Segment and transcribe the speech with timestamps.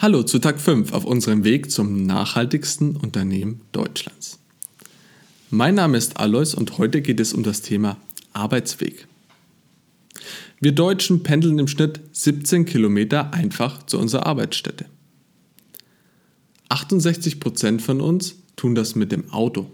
[0.00, 4.38] Hallo zu Tag 5 auf unserem Weg zum nachhaltigsten Unternehmen Deutschlands.
[5.50, 7.96] Mein Name ist Alois und heute geht es um das Thema
[8.32, 9.08] Arbeitsweg.
[10.60, 14.84] Wir Deutschen pendeln im Schnitt 17 Kilometer einfach zu unserer Arbeitsstätte.
[16.68, 19.68] 68% von uns tun das mit dem Auto.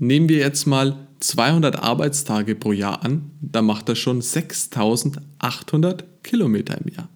[0.00, 6.76] Nehmen wir jetzt mal 200 Arbeitstage pro Jahr an, da macht das schon 6800 Kilometer
[6.80, 7.08] im Jahr.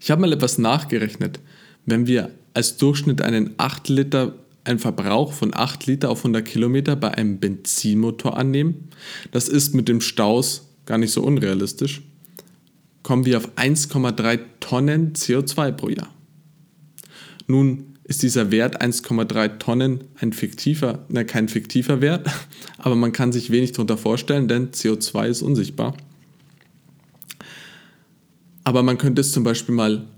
[0.00, 1.40] Ich habe mal etwas nachgerechnet.
[1.86, 6.96] Wenn wir als Durchschnitt einen 8 Liter, einen Verbrauch von 8 Liter auf 100 Kilometer
[6.96, 8.88] bei einem Benzinmotor annehmen,
[9.32, 12.02] das ist mit dem Staus gar nicht so unrealistisch,
[13.02, 16.12] kommen wir auf 1,3 Tonnen CO2 pro Jahr.
[17.46, 22.28] Nun ist dieser Wert 1,3 Tonnen ein fiktiver, na, kein fiktiver Wert,
[22.78, 25.96] aber man kann sich wenig darunter vorstellen, denn CO2 ist unsichtbar.
[28.64, 30.08] Aber man könnte es zum Beispiel mal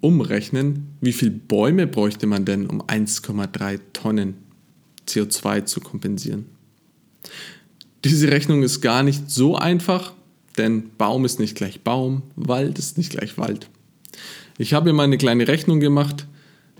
[0.00, 4.34] umrechnen, wie viele Bäume bräuchte man denn, um 1,3 Tonnen
[5.08, 6.46] CO2 zu kompensieren.
[8.04, 10.12] Diese Rechnung ist gar nicht so einfach,
[10.58, 13.68] denn Baum ist nicht gleich Baum, Wald ist nicht gleich Wald.
[14.58, 16.26] Ich habe mir mal eine kleine Rechnung gemacht,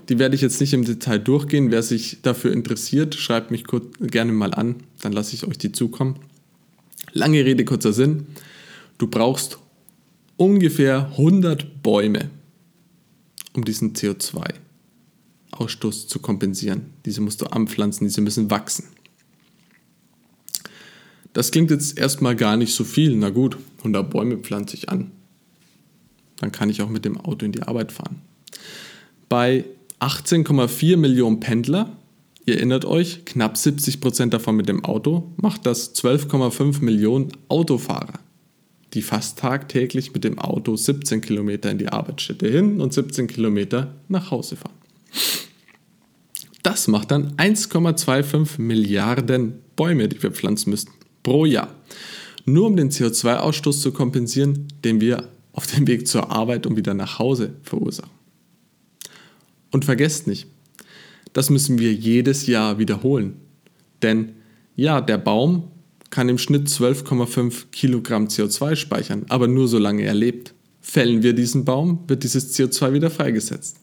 [0.09, 1.69] die werde ich jetzt nicht im Detail durchgehen.
[1.69, 5.73] Wer sich dafür interessiert, schreibt mich kurz, gerne mal an, dann lasse ich euch die
[5.73, 6.15] zukommen.
[7.11, 8.27] Lange Rede, kurzer Sinn.
[8.97, 9.59] Du brauchst
[10.37, 12.29] ungefähr 100 Bäume,
[13.53, 16.93] um diesen CO2-Ausstoß zu kompensieren.
[17.05, 18.85] Diese musst du anpflanzen, diese müssen wachsen.
[21.33, 23.15] Das klingt jetzt erstmal gar nicht so viel.
[23.15, 25.11] Na gut, 100 Bäume pflanze ich an.
[26.37, 28.21] Dann kann ich auch mit dem Auto in die Arbeit fahren.
[29.27, 29.65] Bei
[29.99, 31.97] 18,4 Millionen Pendler,
[32.45, 38.19] ihr erinnert euch, knapp 70 Prozent davon mit dem Auto, macht das 12,5 Millionen Autofahrer
[38.93, 43.95] die fast tagtäglich mit dem Auto 17 Kilometer in die Arbeitsstätte hin und 17 Kilometer
[44.07, 44.77] nach Hause fahren.
[46.63, 50.91] Das macht dann 1,25 Milliarden Bäume, die wir pflanzen müssten,
[51.23, 51.73] pro Jahr.
[52.45, 56.93] Nur um den CO2-Ausstoß zu kompensieren, den wir auf dem Weg zur Arbeit und wieder
[56.93, 58.11] nach Hause verursachen.
[59.71, 60.47] Und vergesst nicht,
[61.33, 63.35] das müssen wir jedes Jahr wiederholen.
[64.01, 64.33] Denn
[64.75, 65.71] ja, der Baum
[66.09, 70.53] kann im Schnitt 12,5 Kilogramm CO2 speichern, aber nur solange er lebt.
[70.81, 73.77] Fällen wir diesen Baum, wird dieses CO2 wieder freigesetzt.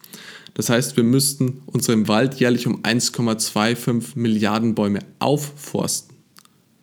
[0.55, 6.17] Das heißt, wir müssten unseren Wald jährlich um 1,25 Milliarden Bäume aufforsten.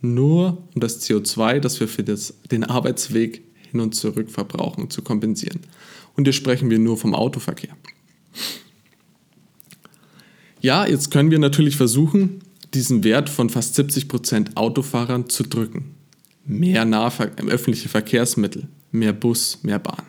[0.02, 5.02] Nur um das CO2, das wir für das, den Arbeitsweg hin und zurück verbrauchen, zu
[5.02, 5.62] kompensieren.
[6.16, 7.76] Und hier sprechen wir nur vom Autoverkehr.
[10.60, 12.42] Ja, jetzt können wir natürlich versuchen,
[12.74, 15.96] diesen Wert von fast 70% Autofahrern zu drücken.
[16.46, 20.04] Mehr Nahver öffentliche Verkehrsmittel, mehr Bus, mehr Bahn.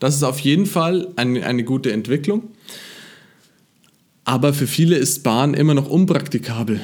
[0.00, 2.48] Das ist auf jeden Fall eine, eine gute Entwicklung.
[4.24, 6.80] Aber für viele ist Bahn immer noch unpraktikabel.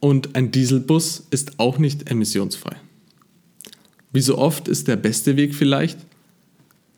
[0.00, 2.76] Und ein Dieselbus ist auch nicht emissionsfrei.
[4.12, 5.98] Wie so oft ist der beste Weg vielleicht,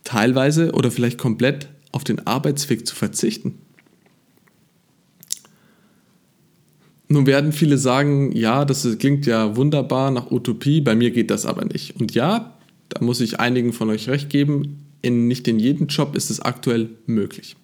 [0.05, 3.59] teilweise oder vielleicht komplett auf den Arbeitsweg zu verzichten.
[7.13, 11.45] Nun werden viele sagen, ja, das klingt ja wunderbar nach Utopie, bei mir geht das
[11.45, 11.97] aber nicht.
[12.01, 12.57] Und ja,
[12.89, 16.39] da muss ich einigen von euch recht geben, in, nicht in jedem Job ist es
[16.39, 17.57] aktuell möglich.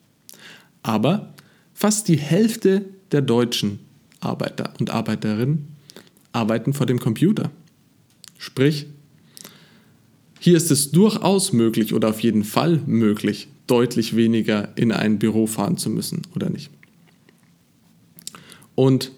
[0.82, 1.32] Aber
[1.74, 3.78] fast die Hälfte der deutschen
[4.18, 5.68] Arbeiter und Arbeiterinnen
[6.32, 7.52] arbeiten vor dem Computer.
[8.38, 8.86] Sprich,
[10.40, 15.46] hier ist es durchaus möglich oder auf jeden Fall möglich, deutlich weniger in ein Büro
[15.46, 16.70] fahren zu müssen, oder nicht?
[18.74, 19.12] Und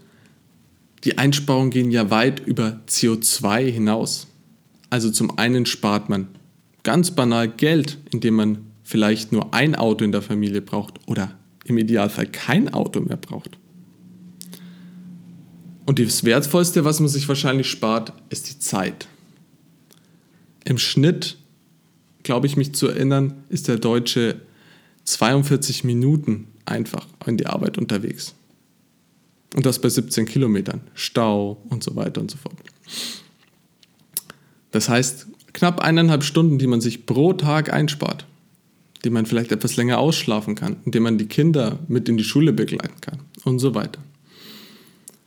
[1.05, 4.27] die Einsparungen gehen ja weit über CO2 hinaus.
[4.91, 6.29] Also zum einen spart man
[6.83, 11.79] ganz banal Geld, indem man vielleicht nur ein Auto in der Familie braucht oder im
[11.79, 13.59] Idealfall kein Auto mehr braucht.
[15.85, 19.09] Und das Wertvollste, was man sich wahrscheinlich spart, ist die Zeit.
[20.65, 21.39] Im Schnitt,
[22.23, 24.41] glaube ich mich zu erinnern, ist der Deutsche
[25.05, 28.35] 42 Minuten einfach in die Arbeit unterwegs.
[29.55, 30.83] Und das bei 17 Kilometern.
[30.95, 32.57] Stau und so weiter und so fort.
[34.71, 38.27] Das heißt, knapp eineinhalb Stunden, die man sich pro Tag einspart,
[39.05, 42.53] die man vielleicht etwas länger ausschlafen kann, indem man die Kinder mit in die Schule
[42.53, 44.03] begleiten kann und so weiter.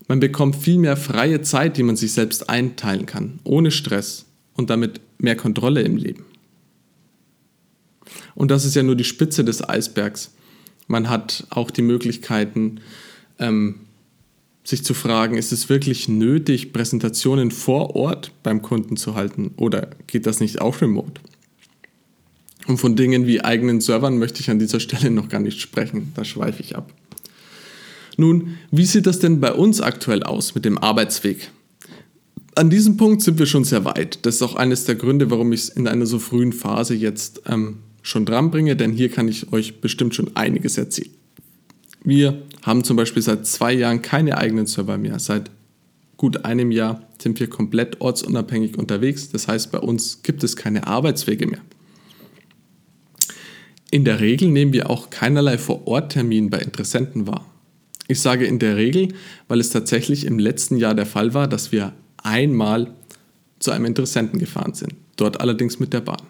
[0.07, 4.25] Man bekommt viel mehr freie Zeit, die man sich selbst einteilen kann, ohne Stress
[4.55, 6.25] und damit mehr Kontrolle im Leben.
[8.35, 10.31] Und das ist ja nur die Spitze des Eisbergs.
[10.87, 12.81] Man hat auch die Möglichkeiten,
[13.39, 13.81] ähm,
[14.63, 19.89] sich zu fragen, ist es wirklich nötig, Präsentationen vor Ort beim Kunden zu halten oder
[20.07, 21.21] geht das nicht auch remote?
[22.67, 26.11] Und von Dingen wie eigenen Servern möchte ich an dieser Stelle noch gar nicht sprechen.
[26.15, 26.93] Da schweife ich ab.
[28.17, 31.49] Nun, wie sieht das denn bei uns aktuell aus mit dem Arbeitsweg?
[32.53, 34.19] An diesem Punkt sind wir schon sehr weit.
[34.25, 37.41] Das ist auch eines der Gründe, warum ich es in einer so frühen Phase jetzt
[37.47, 41.11] ähm, schon dran bringe, denn hier kann ich euch bestimmt schon einiges erzählen.
[42.03, 45.19] Wir haben zum Beispiel seit zwei Jahren keine eigenen Server mehr.
[45.19, 45.51] Seit
[46.17, 49.29] gut einem Jahr sind wir komplett ortsunabhängig unterwegs.
[49.29, 51.61] Das heißt, bei uns gibt es keine Arbeitswege mehr.
[53.91, 57.45] In der Regel nehmen wir auch keinerlei Vor-Ort-Termin bei Interessenten wahr.
[58.07, 59.09] Ich sage in der Regel,
[59.47, 61.93] weil es tatsächlich im letzten Jahr der Fall war, dass wir
[62.23, 62.93] einmal
[63.59, 66.21] zu einem Interessenten gefahren sind, dort allerdings mit der Bahn.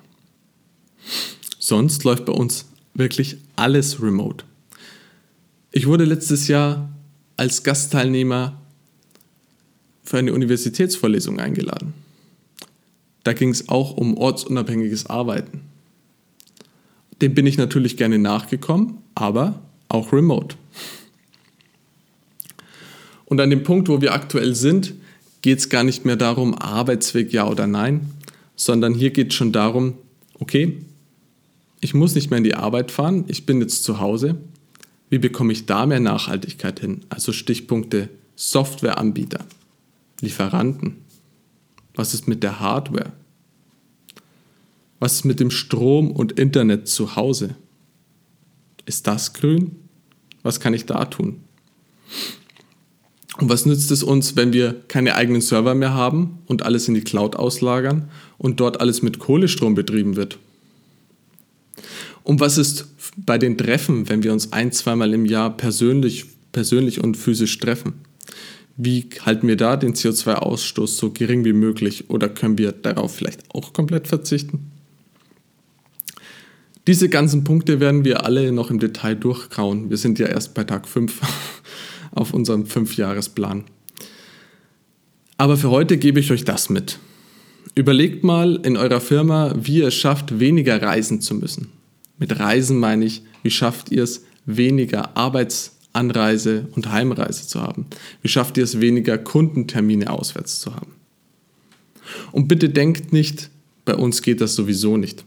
[1.60, 4.46] Sonst läuft bei uns wirklich alles remote.
[5.72, 6.90] Ich wurde letztes Jahr
[7.38, 8.62] als Gastteilnehmer
[10.04, 11.94] für eine Universitätsvorlesung eingeladen.
[13.24, 15.62] Da ging es auch um ortsunabhängiges Arbeiten.
[17.22, 20.58] Dem bin ich natürlich gerne nachgekommen, aber auch remote.
[23.26, 24.94] Und an dem Punkt, wo wir aktuell sind,
[25.42, 28.12] geht es gar nicht mehr darum, Arbeitsweg ja oder nein,
[28.58, 29.94] sondern hier geht es schon darum,
[30.40, 30.84] okay,
[31.80, 34.36] ich muss nicht mehr in die Arbeit fahren, ich bin jetzt zu Hause.
[35.12, 37.02] Wie bekomme ich da mehr Nachhaltigkeit hin?
[37.10, 39.46] Also Stichpunkte Softwareanbieter,
[40.22, 41.02] Lieferanten.
[41.96, 43.12] Was ist mit der Hardware?
[45.00, 47.56] Was ist mit dem Strom und Internet zu Hause?
[48.86, 49.76] Ist das grün?
[50.44, 51.42] Was kann ich da tun?
[53.38, 56.94] Und was nützt es uns, wenn wir keine eigenen Server mehr haben und alles in
[56.94, 60.40] die Cloud auslagern und dort alles mit Kohlestrom betrieben wird?
[62.24, 62.88] Und was ist
[63.18, 67.94] bei den Treffen, wenn wir uns ein, zweimal im Jahr persönlich, persönlich und physisch treffen?
[68.78, 73.44] Wie halten wir da den CO2-Ausstoß so gering wie möglich oder können wir darauf vielleicht
[73.54, 74.72] auch komplett verzichten?
[76.88, 79.90] Diese ganzen Punkte werden wir alle noch im Detail durchkauen.
[79.90, 81.22] Wir sind ja erst bei Tag 5
[82.12, 83.66] auf unserem Fünfjahresplan.
[85.38, 86.98] Aber für heute gebe ich euch das mit.
[87.76, 91.70] Überlegt mal in eurer Firma, wie ihr es schafft, weniger reisen zu müssen.
[92.22, 97.88] Mit Reisen meine ich, wie schafft ihr es, weniger Arbeitsanreise und Heimreise zu haben?
[98.22, 100.94] Wie schafft ihr es, weniger Kundentermine auswärts zu haben?
[102.32, 103.50] Und bitte denkt nicht,
[103.86, 105.26] bei uns geht das sowieso nicht.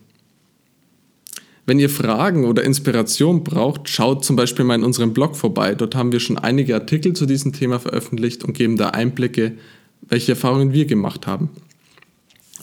[1.66, 5.74] Wenn ihr Fragen oder Inspiration braucht, schaut zum Beispiel mal in unserem Blog vorbei.
[5.74, 9.54] Dort haben wir schon einige Artikel zu diesem Thema veröffentlicht und geben da Einblicke,
[10.02, 11.50] welche Erfahrungen wir gemacht haben.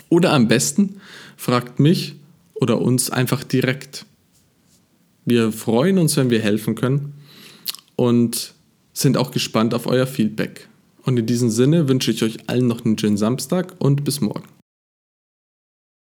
[0.07, 1.01] Oder am besten
[1.35, 2.15] fragt mich
[2.53, 4.05] oder uns einfach direkt.
[5.25, 7.13] Wir freuen uns, wenn wir helfen können
[7.95, 8.53] und
[8.93, 10.67] sind auch gespannt auf euer Feedback.
[11.03, 14.60] Und in diesem Sinne wünsche ich euch allen noch einen schönen Samstag und bis morgen.